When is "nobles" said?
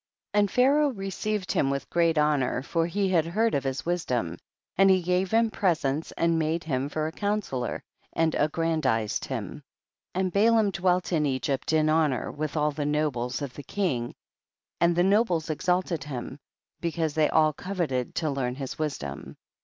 12.83-13.43, 15.03-15.51